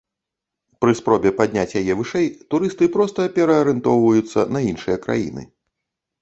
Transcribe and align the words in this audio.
Пры 0.85 0.91
спробе 0.99 1.29
падняць 1.41 1.77
яе 1.81 1.93
вышэй, 1.99 2.25
турысты 2.53 2.87
проста 2.97 3.27
пераарыентоўваюцца 3.37 4.47
на 4.57 4.65
іншыя 4.71 4.97
краіны. 5.07 5.47